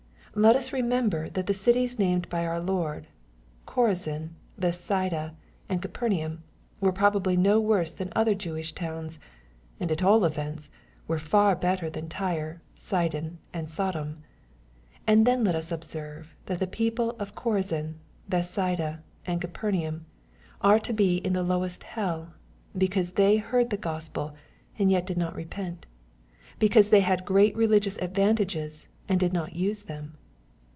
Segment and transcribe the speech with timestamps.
[0.33, 3.07] Let us remember that the cities named by our Lord,
[3.65, 5.35] Chorazin, Bethsaida,
[5.67, 6.41] and Capernaum,
[6.79, 9.19] were probably no worse than other Jewish towns,
[9.77, 10.69] and at all events,
[11.05, 14.23] were far better than Tyre, Sidon, and Sodom.
[15.05, 17.95] And then let us observe, that the people of Chorazin,
[18.29, 20.05] Bethsaida, and Capernaum,
[20.61, 22.31] are to be in the lowest hell,
[22.77, 24.33] because they heard the Gospel,
[24.79, 25.87] and yet did not repent—
[26.61, 30.15] ^because they had great religious advantages, and did not use them.